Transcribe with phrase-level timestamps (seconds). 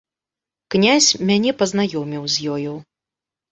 [0.75, 2.73] Князь мяне пазнаёміў з ёю.